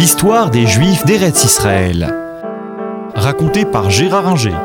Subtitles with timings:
[0.00, 2.10] L'histoire des Juifs d'Eretz Israël.
[3.14, 4.56] Racontée par Gérard Inger.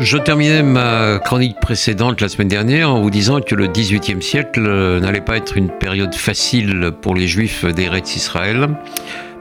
[0.00, 4.60] Je terminais ma chronique précédente la semaine dernière en vous disant que le XVIIIe siècle
[4.98, 8.70] n'allait pas être une période facile pour les Juifs d'Eretz Israël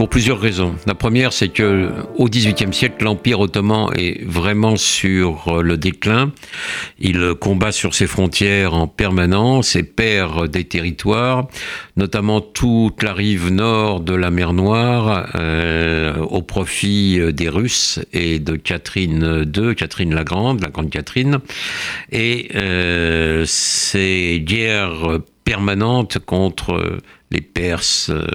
[0.00, 0.76] pour plusieurs raisons.
[0.86, 6.32] La première, c'est que au XVIIIe siècle, l'Empire ottoman est vraiment sur le déclin.
[6.98, 11.48] Il combat sur ses frontières en permanence et perd des territoires,
[11.98, 18.38] notamment toute la rive nord de la mer Noire, euh, au profit des Russes et
[18.38, 21.40] de Catherine II, Catherine la Grande, la Grande Catherine.
[22.10, 27.00] Et euh, ces guerres permanentes contre
[27.30, 28.26] les Perses, euh,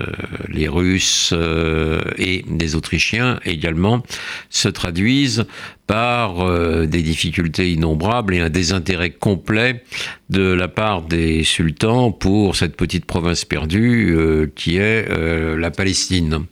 [0.48, 4.04] les Russes euh, et les Autrichiens également
[4.49, 5.45] se traduisent
[5.85, 9.84] par euh, des difficultés innombrables et un désintérêt complet
[10.30, 14.18] de la part des sultans pour cette petite province perdue
[14.55, 15.07] qui est
[15.55, 16.46] la Palestine.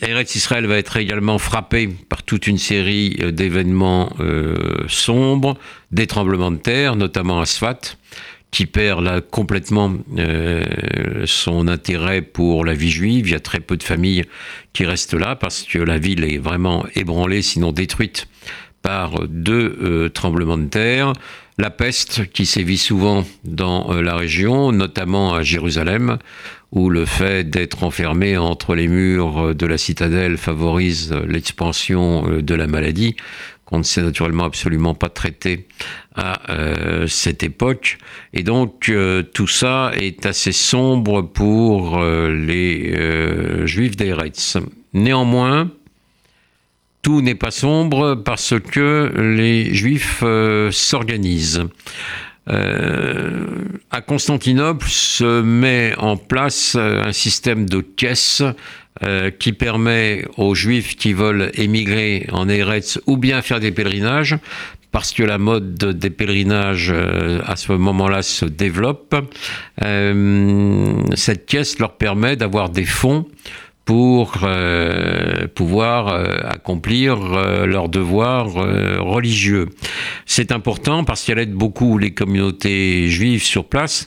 [0.00, 4.10] Eretz Israël va être également frappé par toute une série d'événements
[4.88, 5.58] sombres,
[5.92, 7.46] des tremblements de terre, notamment à
[8.50, 10.64] qui perd là complètement euh,
[11.26, 13.28] son intérêt pour la vie juive.
[13.28, 14.24] Il y a très peu de familles
[14.72, 18.26] qui restent là parce que la ville est vraiment ébranlée, sinon détruite
[18.80, 21.12] par deux euh, tremblements de terre.
[21.58, 26.18] La peste qui sévit souvent dans euh, la région, notamment à Jérusalem,
[26.70, 32.66] où le fait d'être enfermé entre les murs de la citadelle favorise l'expansion de la
[32.66, 33.16] maladie
[33.68, 35.68] qu'on ne sait naturellement absolument pas traiter
[36.14, 37.98] à euh, cette époque.
[38.32, 44.56] Et donc euh, tout ça est assez sombre pour euh, les juifs d'Eretz.
[44.94, 45.70] Néanmoins,
[47.02, 50.24] tout n'est pas sombre parce que les juifs
[50.70, 51.64] s'organisent.
[52.48, 58.42] À Constantinople se met en place un système de caisses
[59.04, 64.36] euh, qui permet aux juifs qui veulent émigrer en Eretz ou bien faire des pèlerinages,
[64.90, 69.14] parce que la mode des pèlerinages euh, à ce moment-là se développe,
[69.84, 73.26] euh, cette caisse leur permet d'avoir des fonds
[73.88, 74.32] pour
[75.54, 76.08] pouvoir
[76.44, 77.16] accomplir
[77.64, 79.70] leurs devoirs religieux.
[80.26, 84.06] C'est important parce qu'elle aide beaucoup les communautés juives sur place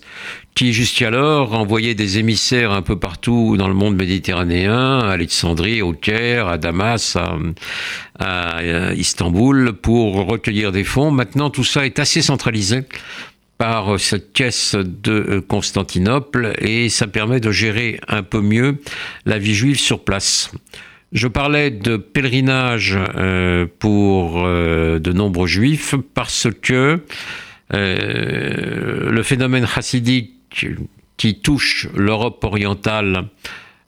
[0.53, 5.93] qui jusqu'alors envoyait des émissaires un peu partout dans le monde méditerranéen, à Alexandrie, au
[5.93, 7.17] Caire, à Damas,
[8.19, 11.09] à Istanbul, pour recueillir des fonds.
[11.09, 12.81] Maintenant, tout ça est assez centralisé
[13.61, 18.79] par cette caisse de Constantinople et ça permet de gérer un peu mieux
[19.27, 20.51] la vie juive sur place.
[21.11, 27.03] Je parlais de pèlerinage euh, pour euh, de nombreux juifs parce que
[27.75, 30.65] euh, le phénomène chassidique
[31.17, 33.25] qui touche l'Europe orientale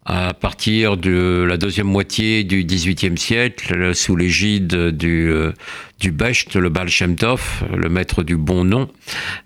[0.05, 5.53] à partir de la deuxième moitié du XVIIIe siècle, sous l'égide du, euh,
[5.99, 7.15] du Becht, le Baal Shem
[7.73, 8.89] le maître du bon nom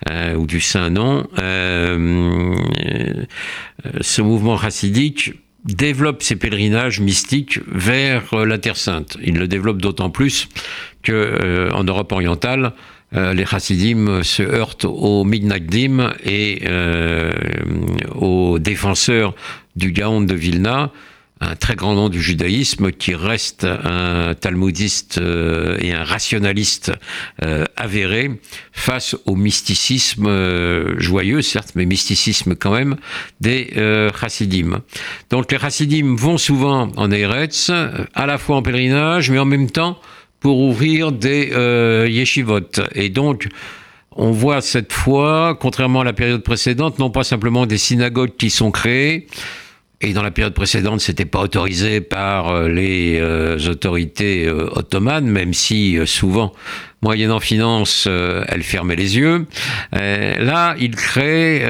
[0.09, 1.28] euh, ou du saint nom.
[1.38, 2.56] Euh,
[4.01, 9.18] ce mouvement chassidique développe ses pèlerinages mystiques vers la Terre Sainte.
[9.24, 10.47] Il le développe d'autant plus
[11.03, 12.74] que en Europe orientale,
[13.16, 17.31] euh, les chassidim se heurtent aux Mignagdim et euh,
[18.16, 19.34] aux défenseurs
[19.77, 20.91] du Gaon de Vilna,
[21.39, 26.91] un très grand nom du judaïsme qui reste un talmudiste euh, et un rationaliste
[27.75, 28.41] avéré
[28.73, 30.27] face au mysticisme
[30.97, 32.97] joyeux, certes, mais mysticisme quand même,
[33.39, 33.71] des
[34.19, 34.81] chassidim.
[35.29, 39.69] Donc les chassidim vont souvent en Eretz, à la fois en pèlerinage, mais en même
[39.69, 39.99] temps
[40.39, 42.79] pour ouvrir des euh, yeshivot.
[42.94, 43.47] Et donc,
[44.11, 48.49] on voit cette fois, contrairement à la période précédente, non pas simplement des synagogues qui
[48.49, 49.27] sont créées,
[50.00, 55.25] et dans la période précédente, c'était pas autorisé par euh, les euh, autorités euh, ottomanes,
[55.25, 56.53] même si souvent,
[57.02, 59.46] moyennant finance, elles fermaient les yeux.
[59.91, 61.62] là, il crée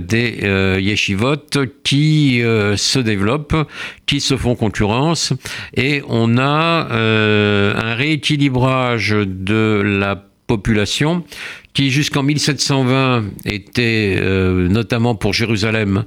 [0.00, 1.36] des yeshivot
[1.82, 3.68] qui se développent,
[4.06, 5.32] qui se font concurrence,
[5.76, 11.24] et on a un rééquilibrage de la population
[11.72, 16.04] qui jusqu'en 1720 était notamment pour Jérusalem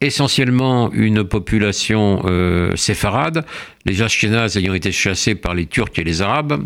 [0.00, 3.44] essentiellement une population euh, séfarade,
[3.84, 6.64] les Ashkénazes ayant été chassés par les Turcs et les Arabes.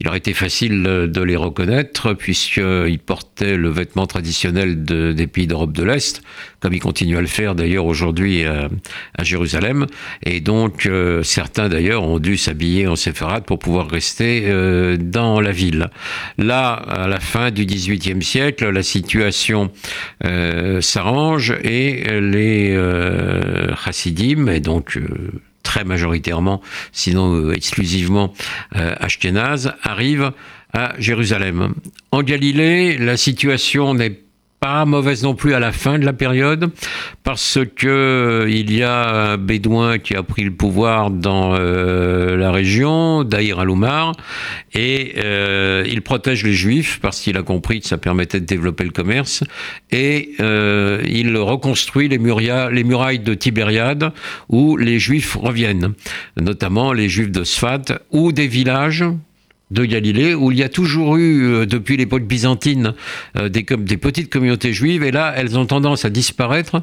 [0.00, 5.72] Il aurait été facile de les reconnaître puisqu'ils portaient le vêtement traditionnel des pays d'Europe
[5.72, 6.22] de l'Est,
[6.60, 8.68] comme ils continuent à le faire d'ailleurs aujourd'hui à,
[9.22, 9.86] Jérusalem.
[10.24, 15.40] Et donc euh, certains d'ailleurs ont dû s'habiller en séfarade pour pouvoir rester euh, dans
[15.40, 15.90] la ville.
[16.38, 19.70] Là, à la fin du XVIIIe siècle, la situation
[20.24, 22.70] euh, s'arrange et les
[23.84, 24.98] chassidim, et donc
[25.70, 28.34] très majoritairement, sinon euh, exclusivement
[28.74, 30.32] euh, ashkénaze, arrivent
[30.72, 31.74] à Jérusalem.
[32.10, 34.18] En Galilée, la situation n'est
[34.60, 36.70] pas mauvaise non plus à la fin de la période,
[37.24, 42.36] parce que euh, il y a un bédouin qui a pris le pouvoir dans euh,
[42.36, 44.12] la région, Daïr al-Oumar,
[44.74, 48.84] et euh, il protège les juifs parce qu'il a compris que ça permettait de développer
[48.84, 49.44] le commerce,
[49.90, 54.12] et il reconstruit les, les murailles de Tibériade
[54.48, 55.94] où les juifs reviennent,
[56.38, 59.04] notamment les juifs de Sfat ou des villages
[59.70, 62.94] de Galilée, où il y a toujours eu, euh, depuis l'époque byzantine,
[63.36, 66.82] euh, des, des petites communautés juives, et là, elles ont tendance à disparaître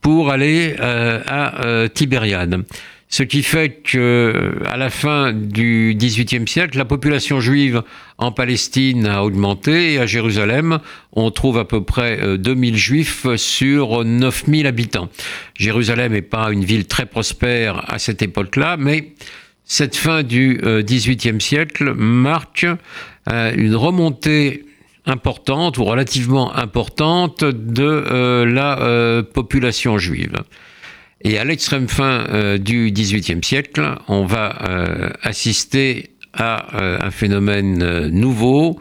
[0.00, 2.64] pour aller euh, à Tibériade.
[3.08, 7.82] Ce qui fait que, à la fin du XVIIIe siècle, la population juive
[8.18, 10.80] en Palestine a augmenté et à Jérusalem,
[11.12, 15.08] on trouve à peu près 2000 juifs sur 9000 habitants.
[15.56, 19.12] Jérusalem n'est pas une ville très prospère à cette époque-là, mais
[19.64, 22.66] cette fin du XVIIIe euh, siècle marque
[23.30, 24.66] euh, une remontée
[25.06, 30.36] importante ou relativement importante de euh, la population juive.
[31.22, 32.26] Et à l'extrême fin
[32.58, 38.78] du XVIIIe siècle, on va assister à un phénomène nouveau.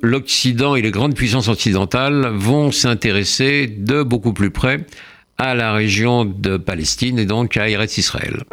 [0.00, 4.86] L'Occident et les grandes puissances occidentales vont s'intéresser de beaucoup plus près
[5.36, 8.44] à la région de Palestine et donc à Eretz Israël.